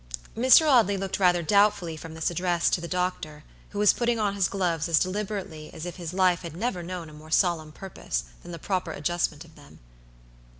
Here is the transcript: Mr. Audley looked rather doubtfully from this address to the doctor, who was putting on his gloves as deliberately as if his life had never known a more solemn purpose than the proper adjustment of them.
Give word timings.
Mr. 0.35 0.67
Audley 0.67 0.97
looked 0.97 1.19
rather 1.19 1.43
doubtfully 1.43 1.95
from 1.95 2.15
this 2.15 2.31
address 2.31 2.71
to 2.71 2.81
the 2.81 2.87
doctor, 2.87 3.43
who 3.69 3.77
was 3.77 3.93
putting 3.93 4.17
on 4.17 4.33
his 4.33 4.47
gloves 4.47 4.89
as 4.89 4.97
deliberately 4.97 5.71
as 5.75 5.85
if 5.85 5.97
his 5.97 6.11
life 6.11 6.41
had 6.41 6.57
never 6.57 6.81
known 6.81 7.07
a 7.07 7.13
more 7.13 7.29
solemn 7.29 7.71
purpose 7.71 8.23
than 8.41 8.51
the 8.51 8.57
proper 8.57 8.91
adjustment 8.91 9.45
of 9.45 9.53
them. 9.55 9.77